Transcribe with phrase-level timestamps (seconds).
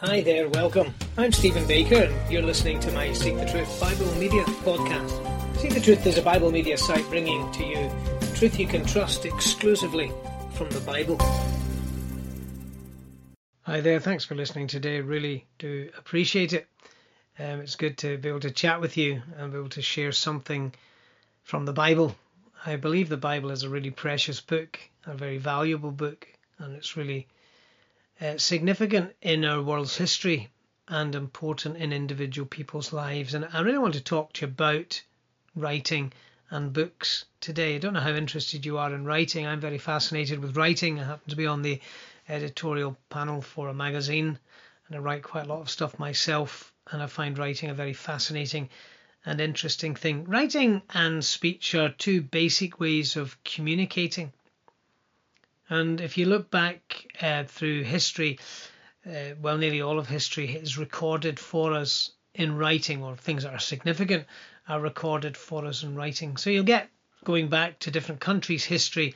[0.00, 0.94] Hi there, welcome.
[1.16, 5.56] I'm Stephen Baker, and you're listening to my Seek the Truth Bible Media podcast.
[5.56, 7.90] Seek the Truth is a Bible media site bringing to you
[8.36, 10.12] truth you can trust exclusively
[10.52, 11.18] from the Bible.
[13.62, 15.00] Hi there, thanks for listening today.
[15.00, 16.68] Really do appreciate it.
[17.36, 20.12] Um, it's good to be able to chat with you and be able to share
[20.12, 20.72] something
[21.42, 22.14] from the Bible.
[22.64, 26.28] I believe the Bible is a really precious book, a very valuable book,
[26.60, 27.26] and it's really
[28.20, 30.48] uh, significant in our world's history
[30.88, 33.34] and important in individual people's lives.
[33.34, 35.02] And I really want to talk to you about
[35.54, 36.12] writing
[36.50, 37.74] and books today.
[37.74, 39.46] I don't know how interested you are in writing.
[39.46, 40.98] I'm very fascinated with writing.
[40.98, 41.80] I happen to be on the
[42.28, 44.38] editorial panel for a magazine
[44.86, 46.72] and I write quite a lot of stuff myself.
[46.90, 48.70] And I find writing a very fascinating
[49.26, 50.24] and interesting thing.
[50.24, 54.32] Writing and speech are two basic ways of communicating.
[55.70, 58.38] And if you look back uh, through history,
[59.06, 63.52] uh, well, nearly all of history is recorded for us in writing, or things that
[63.52, 64.26] are significant
[64.68, 66.36] are recorded for us in writing.
[66.36, 66.88] So you'll get
[67.24, 69.14] going back to different countries' history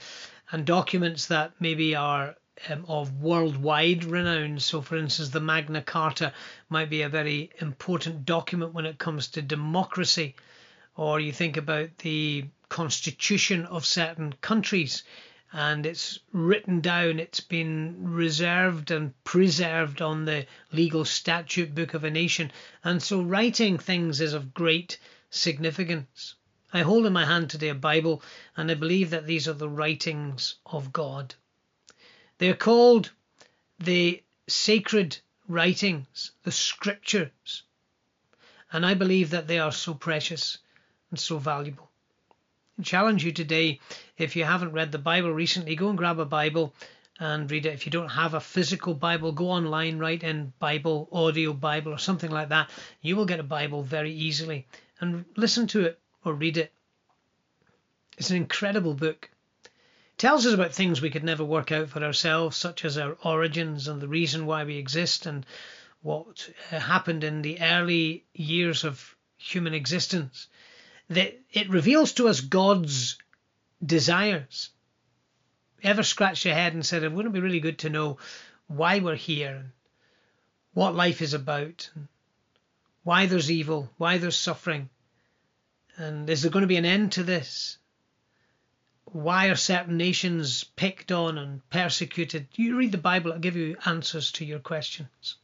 [0.50, 2.34] and documents that maybe are
[2.68, 4.58] um, of worldwide renown.
[4.58, 6.32] So, for instance, the Magna Carta
[6.68, 10.34] might be a very important document when it comes to democracy,
[10.96, 15.04] or you think about the constitution of certain countries
[15.52, 22.04] and it's written down, it's been reserved and preserved on the legal statute book of
[22.04, 22.50] a nation.
[22.82, 26.34] And so writing things is of great significance.
[26.72, 28.22] I hold in my hand today a Bible,
[28.56, 31.34] and I believe that these are the writings of God.
[32.38, 33.10] They're called
[33.78, 37.62] the sacred writings, the scriptures.
[38.72, 40.56] And I believe that they are so precious
[41.10, 41.91] and so valuable
[42.84, 43.80] challenge you today
[44.16, 46.74] if you haven't read the Bible recently, go and grab a Bible
[47.18, 47.74] and read it.
[47.74, 51.98] If you don't have a physical Bible, go online, write in Bible, audio Bible, or
[51.98, 52.70] something like that.
[53.00, 54.66] You will get a Bible very easily
[55.00, 56.72] and listen to it or read it.
[58.18, 59.30] It's an incredible book.
[59.64, 63.16] It tells us about things we could never work out for ourselves, such as our
[63.24, 65.46] origins and the reason why we exist and
[66.02, 70.48] what uh, happened in the early years of human existence
[71.08, 73.18] that it reveals to us God's
[73.84, 74.70] desires.
[75.82, 78.18] Ever scratched your head and said, it wouldn't be really good to know
[78.68, 79.70] why we're here and
[80.74, 82.08] what life is about, and
[83.02, 84.88] why there's evil, why there's suffering,
[85.96, 87.76] and is there going to be an end to this?
[89.04, 92.46] Why are certain nations picked on and persecuted?
[92.54, 95.36] You read the Bible, it'll give you answers to your questions.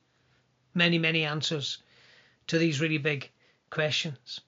[0.73, 1.79] Many, many answers
[2.47, 3.31] to these really big
[3.69, 4.41] questions.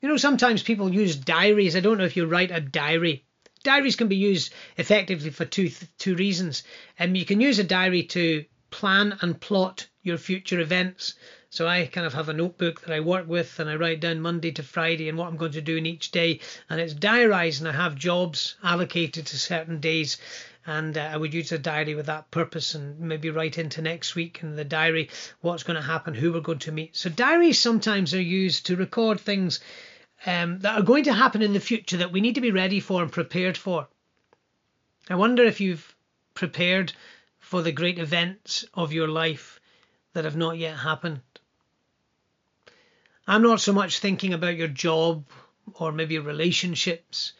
[0.00, 1.74] You know, sometimes people use diaries.
[1.74, 3.24] I don't know if you write a diary.
[3.64, 6.62] Diaries can be used effectively for two two reasons.
[7.00, 11.14] Um, you can use a diary to plan and plot your future events.
[11.50, 14.20] So I kind of have a notebook that I work with and I write down
[14.20, 16.40] Monday to Friday and what I'm going to do in each day.
[16.68, 20.18] And it's diarised and I have jobs allocated to certain days.
[20.68, 24.14] And uh, I would use a diary with that purpose and maybe write into next
[24.14, 25.08] week in the diary
[25.40, 26.94] what's going to happen, who we're going to meet.
[26.94, 29.60] So diaries sometimes are used to record things
[30.26, 32.80] um, that are going to happen in the future that we need to be ready
[32.80, 33.88] for and prepared for.
[35.08, 35.96] I wonder if you've
[36.34, 36.92] prepared
[37.38, 39.60] for the great events of your life
[40.12, 41.22] that have not yet happened.
[43.26, 45.24] I'm not so much thinking about your job
[45.76, 47.32] or maybe your relationships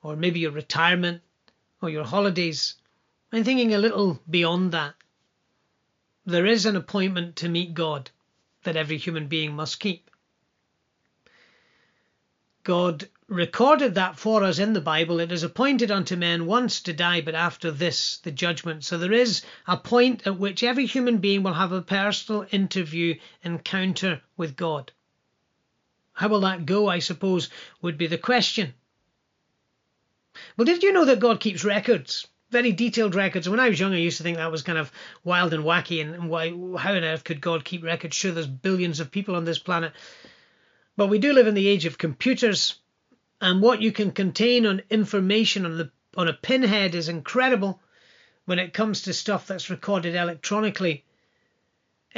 [0.00, 1.22] or maybe your retirement
[1.80, 2.74] or your holidays.
[3.32, 4.94] I'm thinking a little beyond that.
[6.26, 8.10] There is an appointment to meet God
[8.64, 10.10] that every human being must keep.
[12.64, 15.20] God recorded that for us in the Bible.
[15.20, 18.84] It is appointed unto men once to die, but after this, the judgment.
[18.84, 23.18] So there is a point at which every human being will have a personal interview,
[23.42, 24.92] encounter with God.
[26.12, 27.48] How will that go, I suppose,
[27.80, 28.74] would be the question.
[30.56, 32.26] Well, did you know that God keeps records?
[32.50, 33.48] Very detailed records.
[33.48, 34.90] When I was young, I used to think that was kind of
[35.22, 36.48] wild and wacky, and why?
[36.78, 38.16] How on earth could God keep records?
[38.16, 39.92] Sure, there's billions of people on this planet.
[40.96, 42.76] But we do live in the age of computers,
[43.40, 47.80] and what you can contain on information on the on a pinhead is incredible
[48.46, 51.04] when it comes to stuff that's recorded electronically.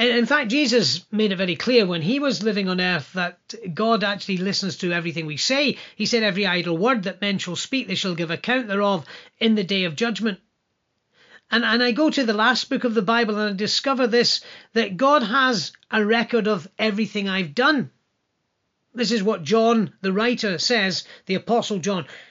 [0.01, 3.39] In fact, Jesus made it very clear when he was living on earth that
[3.75, 5.77] God actually listens to everything we say.
[5.95, 9.05] He said, Every idle word that men shall speak, they shall give account thereof
[9.39, 10.41] in the day of judgment.
[11.51, 14.41] And, and I go to the last book of the Bible and I discover this
[14.73, 17.91] that God has a record of everything I've done.
[18.95, 22.07] This is what John, the writer, says, the Apostle John.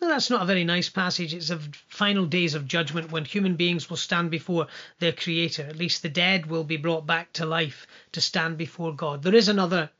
[0.00, 1.32] Now, that's not a very nice passage.
[1.32, 4.66] It's of final days of judgment when human beings will stand before
[4.98, 5.62] their Creator.
[5.62, 9.22] At least the dead will be brought back to life to stand before God.
[9.22, 9.90] There is another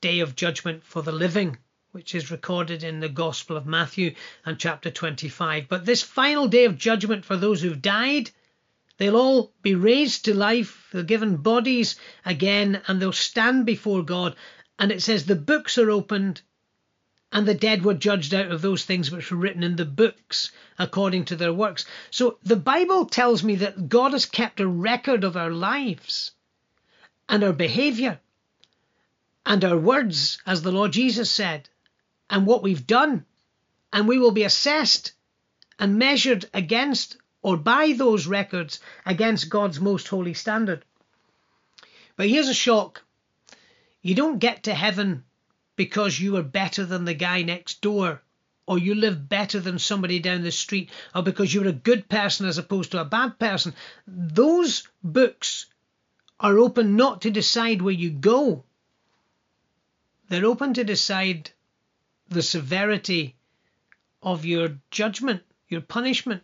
[0.00, 1.58] day of judgment for the living
[1.94, 4.14] which is recorded in the Gospel of Matthew
[4.44, 5.68] and chapter 25.
[5.68, 8.30] But this final day of judgment for those who've died,
[8.96, 11.94] they'll all be raised to life, they're given bodies
[12.24, 14.34] again, and they'll stand before God.
[14.78, 16.42] And it says the books are opened,
[17.34, 20.52] and the dead were judged out of those things which were written in the books
[20.78, 21.84] according to their works.
[22.12, 26.30] So the Bible tells me that God has kept a record of our lives
[27.28, 28.20] and our behavior
[29.44, 31.68] and our words, as the Lord Jesus said
[32.30, 33.26] and what we've done,
[33.92, 35.12] and we will be assessed
[35.80, 40.84] and measured against or by those records against God's most holy standard.
[42.16, 43.02] But here's a shock
[44.02, 45.24] you don't get to heaven
[45.76, 48.22] because you are better than the guy next door,
[48.66, 52.46] or you live better than somebody down the street, or because you're a good person
[52.46, 53.74] as opposed to a bad person.
[54.06, 55.66] Those books
[56.40, 58.64] are open not to decide where you go,
[60.28, 61.50] they're open to decide
[62.28, 63.36] the severity
[64.22, 66.42] of your judgment, your punishment.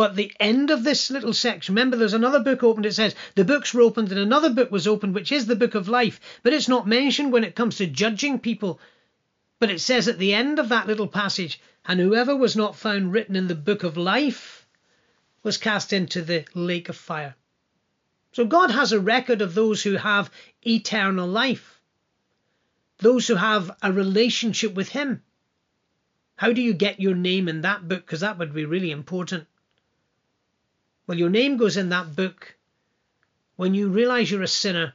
[0.00, 3.44] But the end of this little section, remember there's another book opened, it says, the
[3.44, 6.18] books were opened and another book was opened, which is the book of life.
[6.42, 8.80] But it's not mentioned when it comes to judging people.
[9.58, 13.12] But it says at the end of that little passage, and whoever was not found
[13.12, 14.66] written in the book of life
[15.42, 17.36] was cast into the lake of fire.
[18.32, 20.30] So God has a record of those who have
[20.62, 21.78] eternal life
[23.00, 25.22] those who have a relationship with Him.
[26.36, 28.06] How do you get your name in that book?
[28.06, 29.46] Because that would be really important.
[31.10, 32.54] Well, your name goes in that book
[33.56, 34.94] when you realize you're a sinner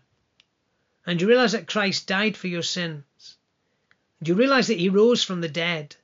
[1.05, 3.35] and you realize that Christ died for your sins.
[4.19, 5.97] And you realize that He rose from the dead.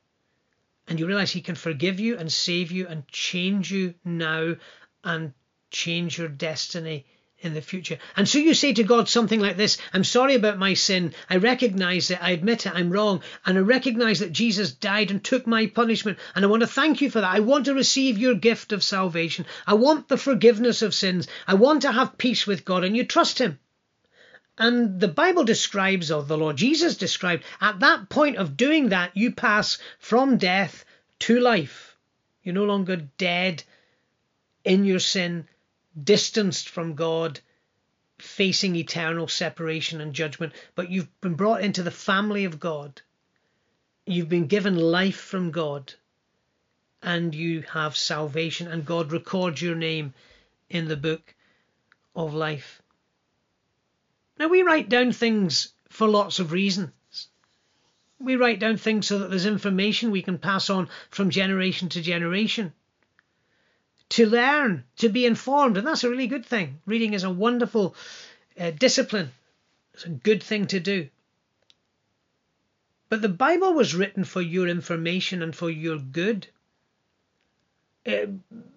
[0.86, 4.58] And you realize He can forgive you and save you and change you now
[5.02, 5.34] and
[5.69, 7.06] change your destiny
[7.41, 7.97] in the future.
[8.15, 11.13] And so you say to God something like this I'm sorry about my sin.
[11.29, 12.21] I recognize it.
[12.21, 12.73] I admit it.
[12.75, 13.21] I'm wrong.
[13.45, 16.19] And I recognize that Jesus died and took my punishment.
[16.35, 17.35] And I want to thank you for that.
[17.35, 19.45] I want to receive your gift of salvation.
[19.65, 21.27] I want the forgiveness of sins.
[21.47, 22.83] I want to have peace with God.
[22.83, 23.59] And you trust Him.
[24.57, 29.17] And the Bible describes, or the Lord Jesus described, at that point of doing that,
[29.17, 30.85] you pass from death
[31.19, 31.97] to life.
[32.43, 33.63] You're no longer dead
[34.63, 35.47] in your sin
[36.01, 37.39] distanced from God,
[38.19, 43.01] facing eternal separation and judgment, but you've been brought into the family of God.
[44.05, 45.93] You've been given life from God,
[47.01, 50.13] and you have salvation, and God records your name
[50.69, 51.35] in the book
[52.15, 52.81] of life.
[54.38, 56.91] Now, we write down things for lots of reasons.
[58.19, 62.01] We write down things so that there's information we can pass on from generation to
[62.01, 62.73] generation
[64.12, 66.81] to learn, to be informed, and that's a really good thing.
[66.86, 67.96] Reading is a wonderful
[68.60, 69.31] uh, discipline,
[69.94, 71.08] it's a good thing to do.
[73.08, 76.48] But the Bible was written for your information and for your good.
[78.06, 78.27] Uh,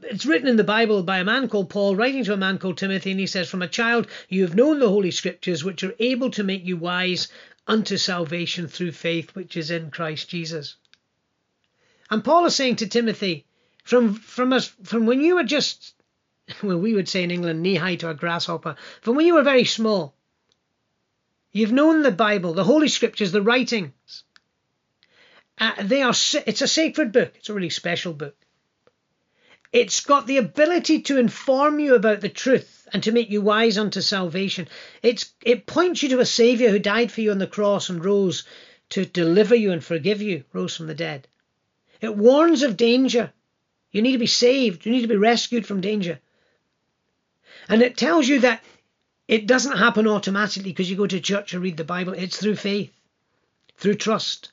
[0.03, 2.79] it's written in the Bible by a man called Paul, writing to a man called
[2.79, 5.95] Timothy, and he says, From a child you have known the Holy Scriptures, which are
[5.99, 7.29] able to make you wise
[7.67, 10.77] unto salvation through faith which is in Christ Jesus.
[12.11, 13.47] And Paul is saying to Timothy,
[13.85, 15.95] from from us from when you were just
[16.63, 19.43] well we would say in England knee high to a grasshopper from when you were
[19.43, 20.15] very small
[21.53, 24.25] you've known the Bible the Holy Scriptures the writings.
[25.57, 26.15] Uh, they are
[26.47, 27.33] it's a sacred book.
[27.37, 28.37] It's a really special book.
[29.73, 33.79] It's got the ability to inform you about the truth and to make you wise
[33.79, 34.67] unto salvation.
[35.03, 38.05] It's it points you to a savior who died for you on the cross and
[38.05, 38.45] rose
[38.91, 41.29] to deliver you and forgive you rose from the dead.
[42.01, 43.33] It warns of danger
[43.95, 44.85] you need to be saved.
[44.85, 46.19] You need to be rescued from danger.
[47.69, 48.61] And it tells you that
[49.29, 52.13] it doesn't happen automatically because you go to church or read the Bible.
[52.13, 52.93] It's through faith,
[53.77, 54.51] through trust,